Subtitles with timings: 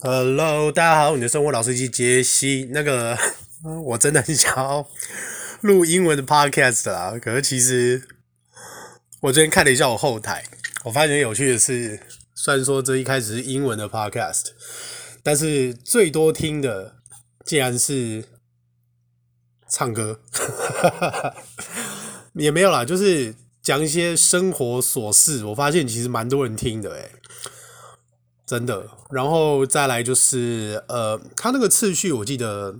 [0.00, 2.68] Hello，大家好，你的生活老司机杰西。
[2.72, 3.16] 那个，
[3.84, 4.88] 我真的很想要
[5.60, 7.16] 录英文的 podcast 啦。
[7.22, 8.02] 可是其实
[9.20, 10.44] 我昨天看了一下我后台，
[10.84, 12.00] 我发现有趣的是，
[12.34, 14.46] 虽然说这一开始是英文的 podcast，
[15.22, 16.96] 但是最多听的
[17.44, 18.24] 竟然是
[19.68, 20.20] 唱歌，
[22.34, 25.44] 也没有啦，就是讲一些生活琐事。
[25.44, 27.12] 我发现其实蛮多人听的，诶
[28.52, 32.76] 真的，然后再来就是，呃，他那个次序我记得，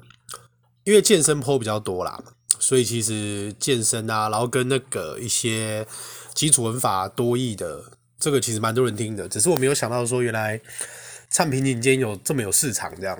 [0.85, 2.23] 因为健身坡比较多啦，
[2.59, 5.87] 所以其实健身啊，然后跟那个一些
[6.35, 7.83] 基础文法多义的，
[8.21, 10.61] 这个其实蛮多人听的，只是我没有想到说原来
[11.31, 13.19] 唱平井坚有这么有市场这样，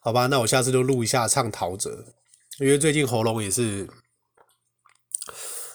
[0.00, 1.90] 好吧，那我下次就录一下唱陶喆，
[2.60, 3.86] 因为最近喉咙也是，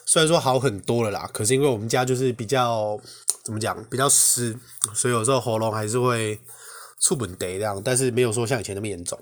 [0.07, 2.99] 虽然说好很多了啦，可是因为我们家就是比较。
[3.45, 3.81] 怎么讲？
[3.89, 4.59] 比较湿，
[4.93, 6.39] 所以有时候喉咙还是会
[6.99, 9.17] 触本得这样，但是没有说像以前那么严重。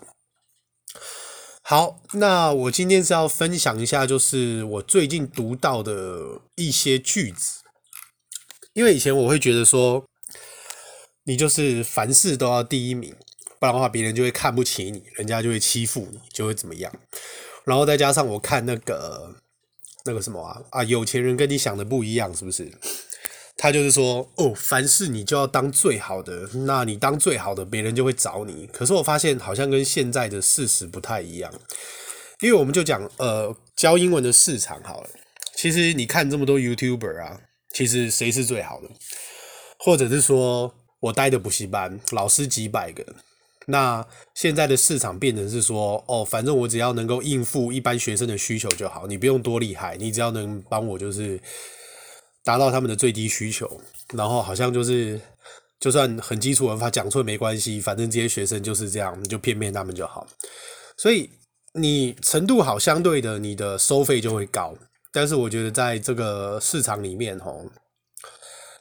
[1.61, 7.59] 好，那我今天是要分享一下，就是我最近读到的一些句子。
[8.73, 10.03] 因为以前我会觉得说，
[11.25, 13.15] 你就是凡事都要第一名，
[13.59, 16.91] 不然的话别人就会看不起你，人家就会欺负你，就会怎么样。
[17.65, 19.35] 然后再加上我看那个
[20.05, 22.71] 那个什么啊啊，有钱人跟你想的不一样，是不是？
[23.55, 28.67] 他就是说，哦，凡事你就要当最好的，那你当最好的，别人就会找你。
[28.73, 31.53] 可是我发现好像跟现在的事实不太一样，
[32.41, 35.09] 因为我们就讲，呃，教英文的市场好了。
[35.55, 37.39] 其实你看这么多 YouTuber 啊，
[37.73, 38.89] 其实谁是最好的？
[39.77, 43.05] 或者是说我待的补习班，老师几百个，
[43.67, 51.39] 那现在的市场变成是说，哦，反正我只要能够应付一般学生的需求就好，你不用多厉害，你只要能帮我就是。
[52.43, 53.79] 达到他们的最低需求，
[54.13, 55.19] 然后好像就是，
[55.79, 60.27] 就算很基础文法讲错没关系，反正这些学生就是这样，你就骗骗他们就好。
[60.97, 61.29] 所以
[61.73, 64.75] 你程度好，相对的你的收费就会高。
[65.13, 67.65] 但是我觉得在这个市场里面，吼，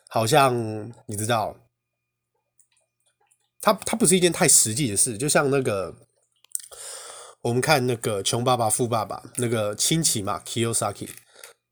[0.08, 1.56] 好像你知道，
[3.60, 5.16] 它它不是一件太实际的事。
[5.16, 5.94] 就像那个，
[7.42, 11.10] 我们看那个《穷爸爸富爸爸》那个亲戚嘛，Kiyosaki，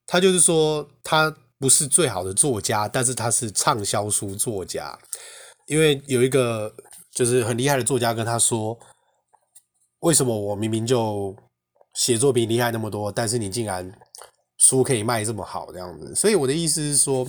[0.07, 1.35] 他就是说他。
[1.61, 4.99] 不是最好的作家，但是他是畅销书作家。
[5.67, 6.75] 因为有一个
[7.15, 8.77] 就是很厉害的作家跟他说
[10.01, 11.37] ：“为什么我明明就
[11.95, 13.93] 写作比厉害那么多，但是你竟然
[14.57, 17.25] 书可以卖这么好这样子？”所以我的意思是说，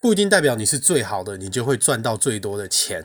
[0.00, 3.04] 不一定代表你是最好的，你就会赚到最多的钱。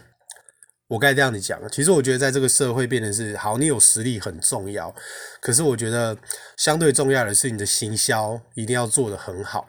[0.89, 4.93] 我该这样子讲，其实我觉得在这个社会变得是好，你有实力很重要，
[5.41, 6.17] 可是我觉得
[6.57, 9.67] 相对重要的是你的行销一定要做得很好。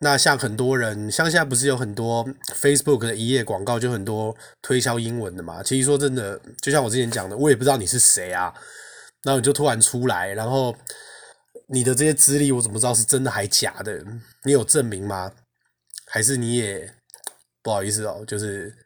[0.00, 5.62] 那像很多人，像现在不是有很多 Facebook 的一页广告，就很多推销英文的嘛。
[5.62, 8.52] 其实说真的，就像我之前讲的，我也不知道你是谁啊，
[9.22, 10.76] 然后你就突然出来，然后
[11.68, 14.04] 你的这些资历，我怎么知道是真的还假的？
[14.42, 15.32] 你有证明吗？
[16.06, 16.92] 还是你也
[17.62, 18.76] 不好意思哦，就是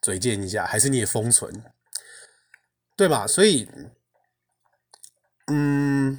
[0.00, 1.62] 嘴贱一下，还是你也封存，
[2.96, 3.26] 对吧？
[3.26, 3.68] 所以，
[5.48, 6.18] 嗯。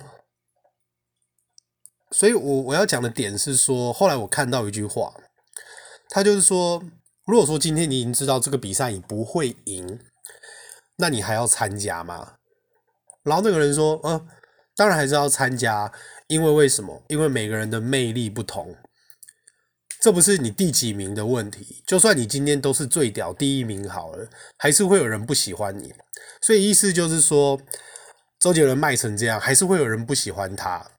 [2.11, 5.13] 所以我，我要讲的点是说，后来我看到一句话，
[6.09, 6.83] 他就是说，
[7.25, 9.99] 如果说今天你已经知道这个比赛你不会赢，
[10.97, 12.35] 那你还要参加吗？
[13.23, 14.25] 然后那个人说，嗯，
[14.75, 15.91] 当然还是要参加，
[16.27, 17.03] 因为为什么？
[17.09, 18.73] 因为每个人的魅力不同，
[20.01, 25.93] 这不是你第几名的问题，就算你今天都是最屌第一名好了，还是会有人不喜欢你。
[26.41, 27.59] 所以意思就是说，
[28.39, 30.91] 周杰伦卖成这样，还是会有人不喜欢他。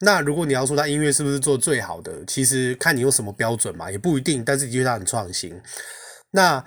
[0.00, 4.44] 那如果你要说他音乐是不是做最好的，其实看你用什么标准嘛，也不一定。
[4.44, 5.60] 但是的确他很创新。
[6.30, 6.64] 那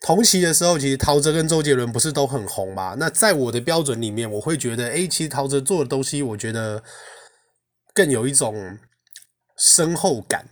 [0.00, 2.96] 同期的时候，其实陶喆跟周杰伦不是都很红嘛？
[2.98, 6.82] 那在我的标准里面，我会觉得，哎，其实陶喆做的东西，我觉得
[7.94, 8.76] 更有一种
[9.56, 10.48] 深厚感。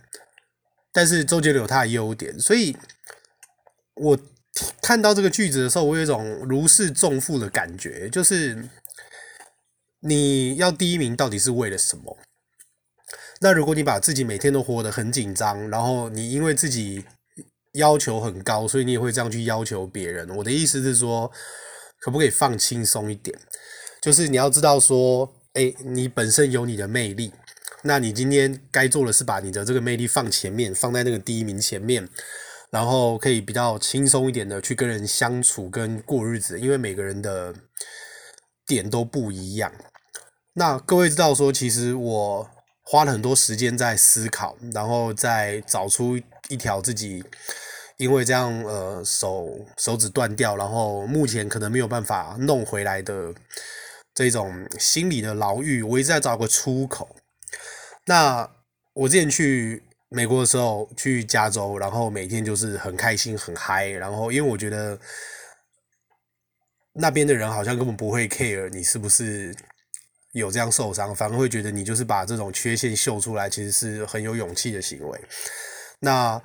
[0.93, 2.77] 但是周杰伦有他的优点，所以
[3.95, 4.17] 我
[4.81, 8.69] 看到这个句子的时候，我有一种如释重负的感觉，就是。
[10.01, 12.17] 你要第一名到底是为了什么？
[13.39, 17.05] 那如果你把自己每天都活得很紧张，然后你因为自己
[17.73, 20.29] 要求很高，所以你也会这样去要求别人。
[20.37, 21.31] 我的意思是说，
[21.99, 23.37] 可不可以放轻松一点？
[24.01, 27.31] 就是你要知道说，诶，你本身有你的魅力，
[27.83, 32.07] 那你今天该做的是把你的这个魅力放前面，放在那个第一名前面，
[32.71, 37.53] 然后可以比较轻松一点的去跟人相处跟过日子，因为每个人的
[38.73, 39.69] 点都不一样。
[40.53, 42.49] 那各位知道说，其实我
[42.83, 47.21] 花了很多时间在思考，然后再找出一条自己
[47.97, 53.33] 因为这样呃手手指断掉，然后目前可能没有办法弄回来的
[54.13, 57.13] 这种心理的牢狱，我一直在找个出口。
[58.05, 58.49] 那
[58.93, 64.97] 我之前去美国的时候，去加州，然后每天就是很开心很嗨，然后因为我觉得
[66.93, 69.55] 那边的人好像根本不会 care 你是不是
[70.33, 75.21] 有这样受伤，反而会觉得你就是把这种缺陷秀出来，其实是很有勇气的行为。
[75.99, 76.41] 那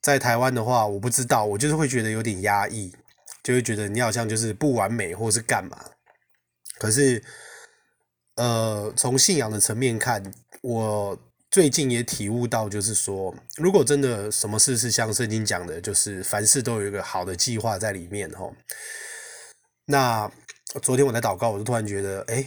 [0.00, 2.92] 在台湾的话，我不知道，我就是会觉得有点压抑，
[3.42, 5.84] 就会觉得你好像就是不完美或是干嘛。
[6.78, 7.22] 可是，
[8.36, 10.22] 呃，从信仰的层面看，
[10.62, 11.18] 我
[11.50, 18.54] 最近也体悟到，就是说，如果真的什么事是像圣经讲的，就是凡事都有一个好的计划在里面，吼。
[19.86, 20.30] 那
[20.82, 22.46] 昨天我在祷告，我就突然觉得，哎，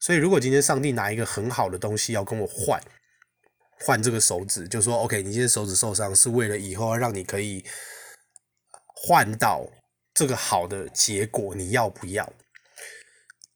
[0.00, 2.80] 所以如果今天上帝拿一个很好的东西要跟我换。
[3.80, 7.62] 换这个手指，就说 OK，你今天手指受伤是为了以后让你可以
[8.94, 9.68] 换到
[10.14, 12.32] 这个好的结果，你要不要？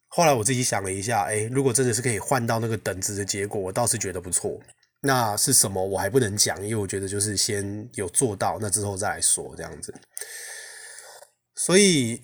[0.08, 4.60] 后来我自己想了一下，哎，如果真的是可以换到那个等值的结果，我倒是觉得不错。
[5.00, 5.82] 那是什么？
[5.82, 9.94] 我还不能讲，因为我觉得就是先有做到，那之后再来说这样子。
[11.54, 12.20] 所以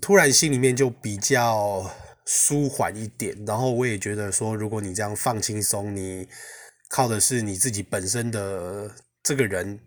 [0.00, 1.90] 突然心里面就比较
[2.24, 6.28] 舒缓一点，然后我也觉得说，如果你这样放轻松，你。
[6.90, 8.90] 靠的是你自己本身的
[9.22, 9.78] 这个人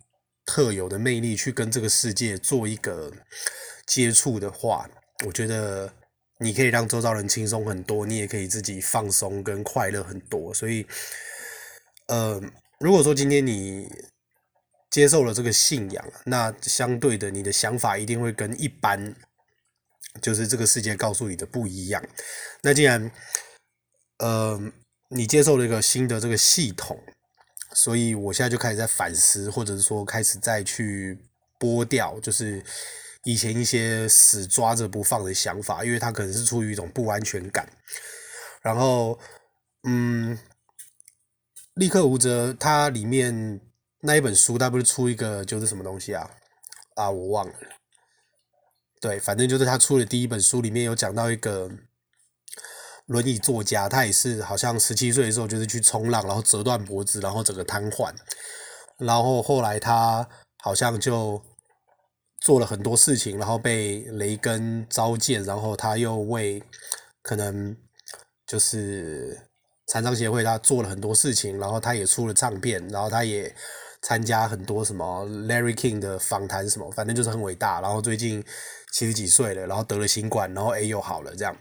[0.45, 3.11] 特有的魅力，去跟这个世界做一个
[3.87, 4.87] 接触的话，
[5.25, 5.91] 我觉得
[6.37, 10.53] 你可以让周遭人轻松很多，你也可以自己放松跟快乐很多。
[10.53, 10.85] 所以，
[12.07, 12.39] 呃，
[12.79, 13.89] 如果说今天你
[14.91, 19.15] 接受了这个信仰，那相对的，你的想法一定会跟一般
[20.19, 22.03] 就是这个世界告诉你的不一样。
[22.63, 23.11] 那既然，
[24.17, 24.71] 呃。
[25.13, 26.97] 你接受了一个新的这个系统，
[27.73, 31.19] 所以我现在就开始在反思，或者是说开始再去
[31.59, 32.63] 剥掉，就是
[33.25, 37.67] 以前一些死抓着不放的想法，因为它可能是出于一种不安全感。
[38.61, 39.19] 然后，
[39.83, 40.39] 嗯，
[41.73, 43.59] 立刻无责，它里面
[44.03, 46.31] 那一本书，它不是出一个就是什么东西啊？
[46.95, 47.53] 啊，我忘了。
[49.01, 51.69] 对，反正就是他出的第一本书里面有讲到一个。
[53.07, 58.13] 轮椅作家，他也是好像十七岁的时候就是去冲浪，然后折断脖子，然后整个瘫痪，
[58.99, 60.25] 然后后来他
[60.63, 61.41] 好像就
[62.39, 66.63] 做了很多事情，然后被雷根召见，然后他又为
[67.21, 67.75] 可能
[68.47, 69.49] 就是
[69.87, 73.53] 残障协会他做了很多事情，然后他也出了唱片，然后他也
[74.01, 77.81] 参加很多什么 Larry King 的访谈什么，反正就是很伟大。
[77.81, 78.41] 然后最近
[78.91, 81.55] 七十几岁了，然后得了新冠，然后哎又好了这样。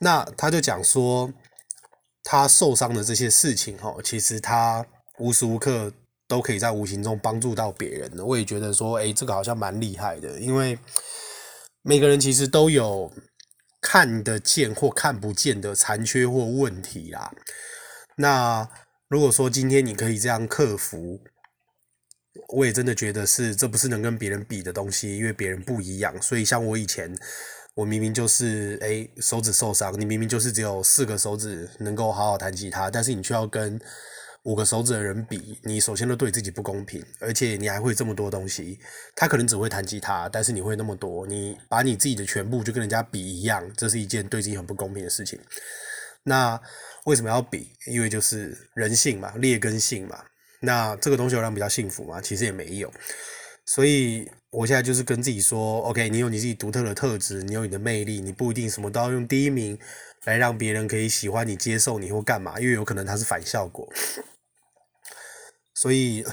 [0.00, 1.32] 那他就讲说，
[2.22, 4.86] 他受伤的这些事情，哈，其实他
[5.18, 5.92] 无时无刻
[6.28, 8.24] 都可以在无形中帮助到别人的。
[8.24, 10.78] 我也觉得说，哎，这个好像蛮厉害的，因为
[11.82, 13.10] 每个人其实都有
[13.80, 17.32] 看得见或看不见的残缺或问题啦。
[18.16, 18.68] 那
[19.08, 21.20] 如果说今天你可以这样克服，
[22.48, 26.20] 我也真的觉得是，这不是能跟别人比的东西，因为别人不一样。
[26.22, 27.14] 所以像我以前。
[27.74, 33.80] 我明明就是诶手指受伤，你明明就是只有四个手指能够好好弹吉他，但是你却要跟
[34.42, 38.80] 五个手指的人比，你首先都对自己不公平，而且你还会这么多东西，
[39.14, 45.38] 他可能只会弹吉他，但是你会那么多，你把你自己的全部就跟人家比一样，这是一件对自己很不公平的事情。
[46.24, 46.60] 那
[47.04, 47.68] 为什么要比？
[47.86, 50.24] 因为就是人性嘛，劣根性嘛。
[50.60, 52.20] 那这个东西有让比较幸福吗？
[52.20, 52.92] 其实也没有。
[53.64, 54.30] 所以。
[54.50, 59.78] 我现在就是跟自己说，OK，你有你自己独特的特质，你有你的魅力，你不一定什么都要用第一名
[60.24, 63.86] 来让别人可以喜欢你、接受你或干嘛，因为有可能它是反效果。
[65.74, 66.24] 所以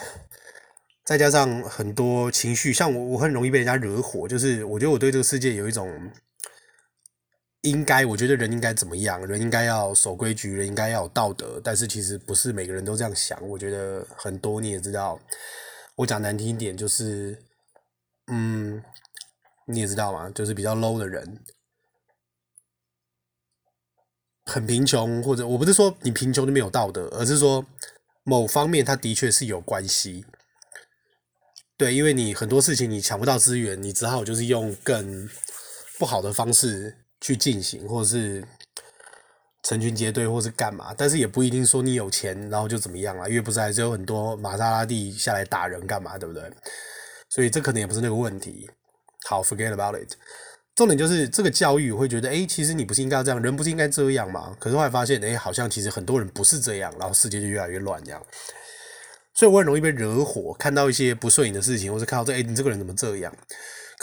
[1.05, 6.09] 再加上很多情绪，像我，我很容易被人家惹火，就是我觉得我对这个世界有一种
[7.65, 13.37] 应该，我觉得人应该怎么样，人应该要守规矩，人应该要有道德，但是其实不是每个人都这样想。
[13.47, 15.19] 我觉得很多你也知道，
[15.97, 17.37] 我讲难听一点就是。
[18.27, 18.81] 嗯，
[19.67, 21.43] 你也知道嘛，就是比较 low 的人，
[24.45, 27.63] 很贫穷，或者我不是说你贫穷就没有道德，而是说
[28.23, 30.25] 某方面它的确是有关系。
[31.77, 35.29] 对，因为你很多事情你抢不到资源，你只好就是用更
[35.99, 38.45] 不好的方式去进行，或者是
[39.63, 40.93] 成群结队，或是干嘛。
[40.95, 46.43] 但是也不一定说你有钱，然后就怎么样啊，因为不是还是有很多玛莎拉蒂下来打人干嘛，对不对？
[47.29, 48.69] 所以这可能也不是那个问题。
[49.27, 50.13] 好，forget about it。
[50.75, 54.55] 重点就是这个教育，会觉得，哎，其实你不是应该这样，人不是应该这样吗？
[54.59, 58.23] 可是后来发现，哎，好像其实很多人不是这样，然后世界就越来越乱这样。
[59.33, 63.35] 所以我很容易被惹火，看到一些不顺眼的事情，或是看到这，哎，你这个人怎么这样？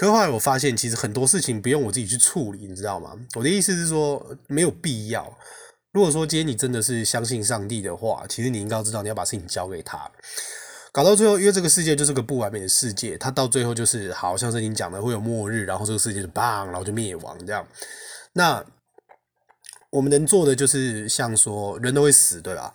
[0.03, 3.17] 可是后来我发现，其实很多事情不用我自己去处理，你知道吗？
[3.37, 5.33] 我的意思是说，没有必要。
[5.93, 10.11] 如果说今天你真的是相信上帝的话，其实你应该知道，你要把事情交给他。
[10.91, 17.65] 搞到最后，因为这个世界就是个不完美的世界，它到最后就是好像是你讲的会有末日，然后这个世界就棒，然后就灭亡这样。
[18.33, 18.65] 那
[19.91, 22.75] 我们能做的就是像说，人都会死，对吧？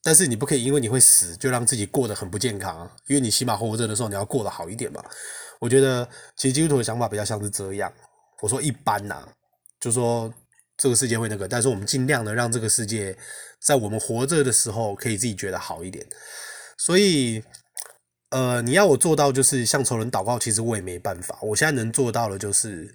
[0.00, 5.04] 但是你不可以因为你会死，就让自己过得很不健康，因为你起码活着的时候，你要过得好一点嘛。
[5.60, 7.92] 我觉得其实基督徒的想法比较像是这样。
[8.40, 9.28] 我说一般呐、
[9.80, 10.32] 就说
[10.76, 13.16] 这个世界会那个，但是我们尽量的让这个世界
[13.60, 16.06] 在我们活着的时候可以自己觉得好一点。
[16.76, 17.42] 所以，
[18.30, 21.38] 呃，你要我做到就是向仇人祷告，其实我也没办法。
[21.42, 22.94] 我现在能做到的就是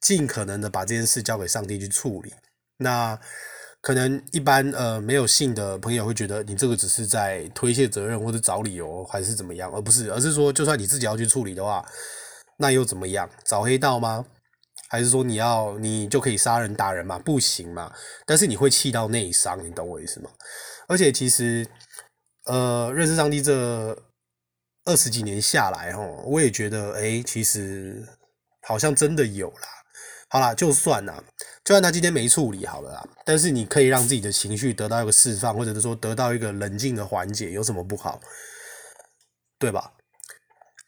[0.00, 2.32] 尽可能的把这件事交给上帝去处理。
[2.78, 3.18] 那。
[3.80, 11.84] 可能一般呃没有信的朋友会觉得你这个只是在推卸责任或者找理由还是怎么样，而不是，而是说就算你自己要去处理的话，
[12.58, 13.30] 那又怎么样？
[13.44, 14.26] 找黑道吗？
[14.90, 17.18] 还是说你要你就可以杀人打人嘛？
[17.18, 17.92] 不行嘛？
[18.26, 20.30] 但是你会气到内伤，你懂我意思吗？
[20.88, 21.66] 而且其实
[22.46, 23.96] 呃认识上帝这
[24.86, 28.02] 二十几年下来哈，我也觉得哎，其实
[28.62, 29.68] 好像真的有啦。
[30.30, 31.22] 好啦，就算啦，
[31.64, 38.20] 就算他今天没处理好了啦，但是你可以让自己的情绪得到一个释放，或者是说得到一个冷静的缓解，有什么不好？
[39.58, 39.92] 对吧？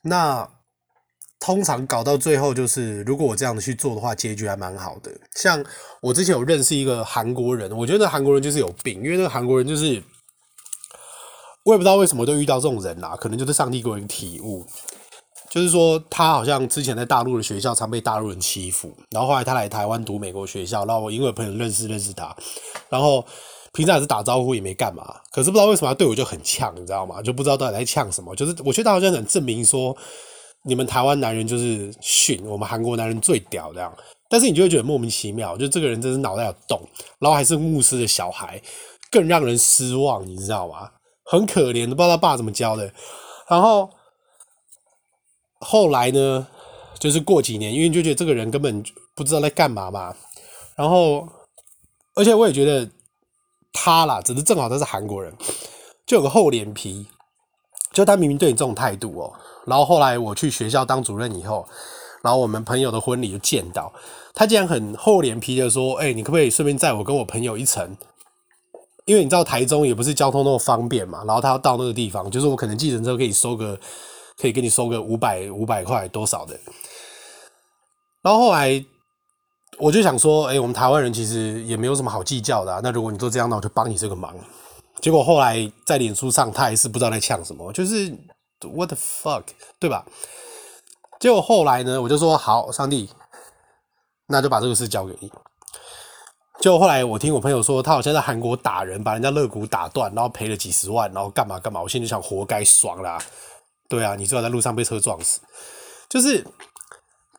[0.02, 0.49] 那
[1.38, 5.11] 通常搞到最后，就是如果我这样子去做的话，结局还蛮好的。
[5.35, 5.64] 像
[6.02, 10.02] 我之前有认识一个韩国人，我觉得韩国人就是有病，因为那个韩国人就是
[11.64, 14.66] 我也不知道为什么都遇到这种人啦，可能就是上帝给我一个体悟。
[15.50, 22.33] 就是说，他好像之前在大陆的学校常被大陆人欺负，然后后来他来台湾读美国学校，然后我因为朋友认识认识他，
[22.88, 23.25] 然后
[23.73, 25.02] 平常也是打招呼也没干嘛，
[25.33, 27.21] 可是不知道为什么他对我就很呛，你知道吗？
[27.21, 28.33] 就不知道到底在呛什么。
[28.37, 29.97] 就是我觉得他好像很证明说，
[30.62, 33.92] 你们台湾男人就是逊，我们韩国男人最屌这样。
[34.28, 36.80] 但是你就会觉得莫名其妙，就这个人真是脑袋有洞，
[37.19, 38.62] 然后还是牧师的小孩，
[39.11, 40.88] 更让人失望，你知道吗？
[41.25, 42.92] 很可怜，都不知道他爸怎么教的，
[43.49, 43.90] 然后。
[45.61, 46.47] 后来呢，
[46.99, 48.83] 就是过几年，因为就觉得这个人根本
[49.14, 50.14] 不知道在干嘛嘛。
[50.75, 51.29] 然后，
[52.14, 52.88] 而且我也觉得
[53.73, 55.33] 他啦，只是正好他是韩国人，
[56.07, 57.07] 就有个厚脸皮，
[57.93, 59.33] 就他明明对你这种态度哦。
[59.67, 61.69] 然后后来我去学校当主任以后，
[62.23, 63.93] 然后我们朋友的婚礼就见到
[64.33, 67.99] 他，竟然很厚脸皮的说：“哎，你可不可以顺便载我跟我朋友一程？
[69.05, 71.23] 因为你知道台中也不是交通那么方便嘛。
[71.26, 73.79] 然后他要到那个地方，就是我可能计程车可以收个。”
[74.40, 76.59] 可以给你收个五百五百块多少的，
[78.23, 78.82] 然后后来
[79.78, 82.80] 我就想说，哎，我们台湾人其实也没有什么好计较的啊。
[82.82, 84.35] 那如果你做这样，那我就帮你这个忙。
[85.00, 88.09] 结果后来在脸书上，他还是不知道在呛什么，就是
[88.62, 89.44] What the fuck，
[89.78, 90.04] 对吧？
[91.18, 93.11] 结果后来呢，我就说好，上帝，
[94.26, 95.30] 那就把这个事交给你。
[96.61, 101.80] 就后来我听我朋友说，他好像在韩国打人，把人家肋骨打断，然后赔了几十万，然后干嘛干嘛。
[101.80, 103.18] 我心里想，活该爽啦。
[103.90, 105.40] 对啊，你最好在路上被车撞死，
[106.09, 106.47] 就是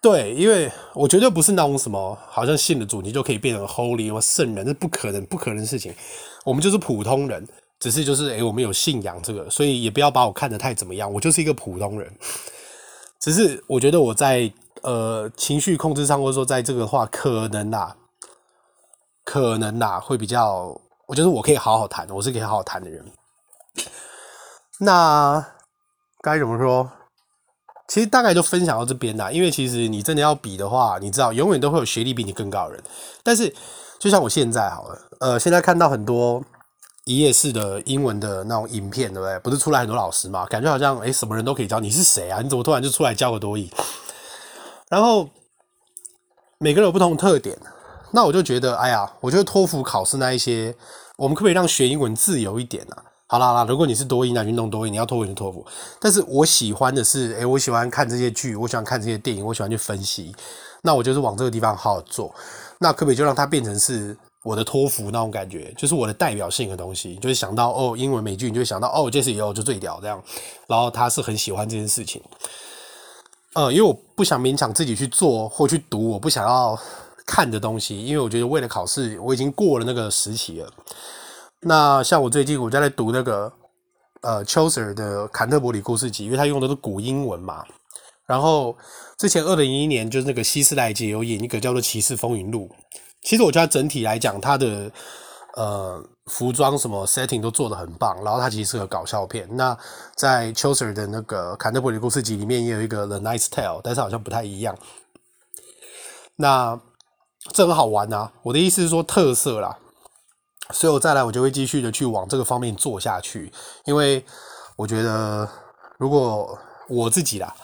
[0.02, 5.96] 对，因为我绝对不是那种什么，好像信了主你就可以变成 holy 或圣人，这不可能，不可能的事情。
[6.44, 7.48] 我们就是普通人，
[7.80, 12.14] 只是就是诶，我们有信仰这个，所以也不要把我看得太怎么样，我就是一个普通人。
[13.22, 17.96] 只是我觉得我在呃情绪控制上，或者说在这个话，可能啊，
[19.24, 20.78] 可能啊会比较，
[21.08, 23.06] 我觉得我可以好好谈，我是可以好好谈的人。
[24.80, 25.46] 那。
[26.22, 26.92] 该怎么说？
[27.88, 29.32] 其实大概就分享到这边啦。
[29.32, 32.84] 因为其实你真的要比的话，你知道，永远都会有学历比你更高的人。
[33.24, 33.54] 但是，
[34.00, 36.42] 就像我现在好了，呃，现在看到很多
[37.06, 39.40] 一页式的英文的那种影片，对不对？
[39.40, 40.46] 不是出来很多老师嘛？
[40.46, 41.80] 感觉好像诶，什么人都可以教。
[41.80, 42.40] 你是谁啊？
[42.42, 43.70] 你怎么突然就出来教个多益？
[44.90, 45.30] 然后
[46.60, 47.58] 每个人有不同的特点，
[48.12, 50.76] 那我就觉得，哎呀，我觉得托福考试那一些，
[51.18, 52.96] 我们可不可以让学英文自由一点呢、
[53.32, 55.66] 好啦好啦，如果你是多音，那运动多音，你要托福就托福。
[56.02, 60.36] 但是我喜欢的是，诶、我喜欢看这些剧，我喜欢看这些电影，我喜欢去分析。
[60.82, 62.36] 那我就是往这个地方好好做。
[62.80, 70.22] 那可不可以就让它变成是我的托福那种感觉，就是我的代表性的东西，就是想到哦，英文美剧，你就会想到哦这次以后就最屌这样。
[70.68, 72.22] 然后他是很喜欢这件事情。
[73.54, 76.78] 呃，因为我不想勉强自己去做或去读我不想要
[77.26, 80.70] 看的东西，因为我觉得为了考试，我已经过了那个时期了。
[81.62, 83.52] 那像我最近我就在读那个
[84.22, 87.64] 呃 Chaucer 的《坎特伯里故事集》，因为他用的是古英文嘛。
[88.26, 88.76] 然后
[89.18, 92.70] 之前二零一一年就是那个希斯莱杰有演一个叫做《骑士风云录》。
[93.22, 94.92] 其实我觉得整体来讲，它的
[95.56, 99.48] 呃服装什么 setting 都做得很棒，然后它其实是个搞笑片。
[99.56, 99.78] 那
[100.16, 104.76] 在 Chaucer 的那个《坎特伯里故事集》里面也有一个 The Nice Tale，但是好像不太一样。
[106.38, 106.80] 那
[107.54, 108.32] 这很好玩啊！
[108.44, 109.78] 我的意思是说特色啦，
[110.72, 113.52] 所以我再来我就会继续的去往这个方面做下去，
[113.86, 114.24] 因为
[114.76, 115.48] 我觉得
[115.98, 117.56] 如果我自己啦，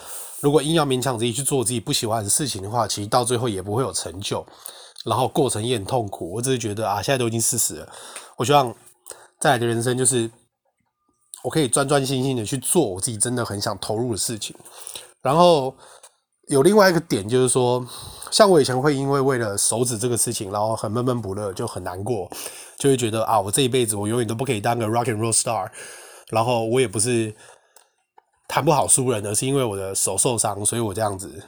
[0.41, 4.45] 如果硬要勉强自己去做自己不喜欢的事情的话，其实到最后也不会有成就。
[5.05, 7.89] 然后过程也很痛苦，我只是觉得啊，现在都已经四十了，
[8.35, 8.73] 我希望
[9.39, 10.29] 再来的人生就是
[11.43, 14.53] 我可以专专心心的去做我自己真的很想投入的事情。
[15.21, 15.73] 然后
[16.49, 17.85] 有另外一个点就是说，
[18.31, 22.29] 像我以前会因为为了手指这个事情，然后很闷闷不乐，就很难过，
[22.77, 25.69] 就会觉得啊，我这一辈子我永远都不可以当个 rock and roll star。
[26.29, 27.33] 然后我也不是
[28.47, 31.43] 弹不好输人，而是因为我的手受伤，所以我这样子。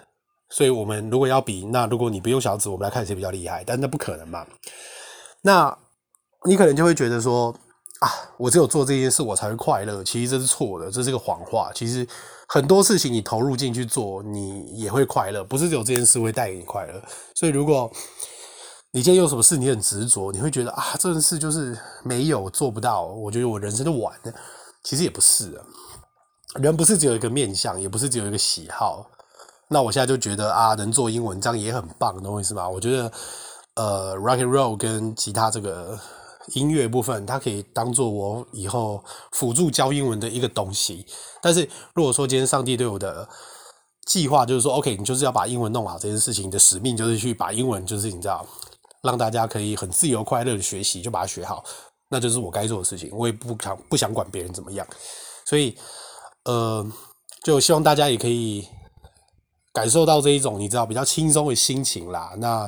[0.52, 3.64] 所以，我们如果要比，那如果你不用小指，我们来看谁比较厉害。
[3.64, 4.44] 但那不可能嘛？
[5.44, 5.78] 那
[6.46, 7.54] 你可能就会觉得说
[8.00, 10.04] 啊，我只有做这件事，我才会快乐。
[10.04, 11.72] 其实这是错的，这是个谎话。
[11.76, 12.08] 其实
[12.52, 17.00] 很多事情你投入进去做，你也会快乐，不是只有这件事会带给你快乐。
[17.36, 17.92] 所以，如果
[18.92, 24.34] 你今天有什么事，你很执着，你会觉得啊，这件事就是没有做不到，我觉得我人生都完了。
[24.84, 25.62] 其实也不是啊，
[26.60, 29.06] 人不是只有一个面相，也不是只有一个喜好。
[29.68, 32.68] 那我现在就觉得啊，能做英文这样也很棒，懂我意思吗？
[32.68, 33.12] 我觉得，
[33.76, 36.00] 呃，rock and roll 跟其他这个
[36.54, 41.06] 音乐部分，它可以当做我以后辅助教英文的一个东西。
[41.42, 43.28] 但是如果说今天上帝对我的
[44.08, 48.46] 计划就是说，OK，你就是要把英文弄好这件事情，的使命就是去把英文，就是你知道，
[49.04, 51.64] 让大家可以很自由快乐的学习，就把它学好，
[52.10, 53.10] 那就是我该做的事情。
[53.14, 54.86] 我也不想不想管别人怎么样，
[55.46, 55.78] 所以，
[56.46, 56.86] 呃，
[57.44, 58.68] 就希望大家也可以。
[59.72, 62.68] 感受到这一种你知道比较轻松的心情啦，那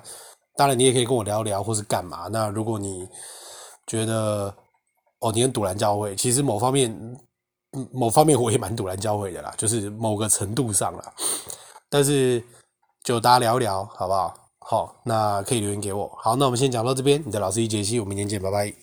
[0.55, 2.27] 当然你也可以跟我聊聊或是干嘛。
[2.27, 3.09] 那如果你
[3.87, 4.53] 觉得
[5.19, 7.19] 哦，你很笃然教会，其实某方面，
[7.91, 11.13] 某方面我也蛮笃然教会的啦，就是某个程度上啦。
[11.89, 12.43] 但是
[13.03, 14.33] 就大家聊一聊好不好？
[14.59, 16.09] 好，那可以留言给我。
[16.17, 17.21] 好，那我们先讲到这边。
[17.25, 18.73] 你的老师一杰西，我们明天见，拜拜。